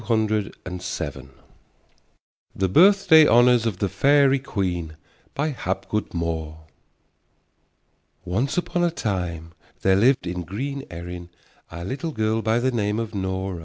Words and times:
THE 0.09 1.21
BIRTHDAY 2.55 3.27
HONORS 3.27 3.67
OF 3.67 3.77
THE 3.77 3.87
FAIRY 3.87 4.39
QUEEN 4.39 4.97
BY 5.35 5.49
HAPGOOD 5.49 6.15
MOORE 6.15 6.61
Once 8.25 8.57
upon 8.57 8.83
a 8.83 8.89
time 8.89 9.51
there 9.83 9.95
lived 9.95 10.25
in 10.25 10.41
green 10.41 10.83
Erin 10.89 11.29
a 11.69 11.85
little 11.85 12.11
girl 12.11 12.41
by 12.41 12.57
the 12.57 12.71
name 12.71 12.97
of 12.99 13.13
Nora. 13.13 13.59